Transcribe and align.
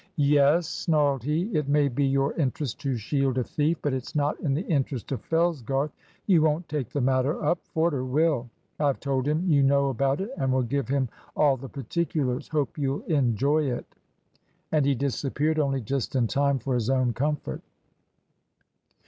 "Yes," 0.17 0.67
snarled 0.67 1.21
he. 1.21 1.43
"It 1.55 1.69
may 1.69 1.87
be 1.87 2.03
your 2.07 2.33
interest 2.33 2.79
to 2.81 2.97
shield 2.97 3.37
a 3.37 3.43
thief, 3.43 3.77
but 3.83 3.93
it's 3.93 4.15
not 4.15 4.39
in 4.39 4.55
the 4.55 4.65
interest 4.65 5.11
of 5.11 5.21
Fellsgarth. 5.21 5.91
You 6.25 6.41
won't 6.41 6.67
take 6.67 6.89
the 6.89 6.99
matter 7.01 7.45
up; 7.45 7.59
Forder 7.67 8.03
will. 8.03 8.49
I've 8.79 8.99
told 8.99 9.27
him 9.27 9.47
you 9.47 9.61
know 9.61 9.89
about 9.89 10.19
it, 10.19 10.31
and 10.39 10.51
will 10.51 10.63
give 10.63 10.87
him 10.87 11.07
all 11.35 11.55
the 11.55 11.69
particulars. 11.69 12.47
Hope 12.47 12.79
you'll 12.79 13.03
enjoy 13.03 13.69
it." 13.71 13.85
And 14.71 14.87
he 14.87 14.95
disappeared, 14.95 15.59
only 15.59 15.81
just 15.81 16.15
in 16.15 16.25
time 16.25 16.57
for 16.57 16.73
his 16.73 16.89
own 16.89 17.13
comfort. 17.13 17.61